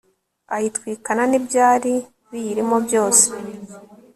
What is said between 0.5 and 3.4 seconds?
ayitwikana n'ibyari biyirimo byose